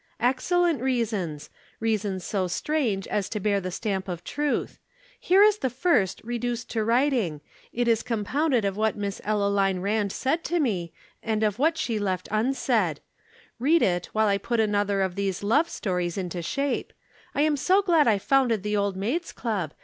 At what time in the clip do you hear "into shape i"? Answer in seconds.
16.17-17.43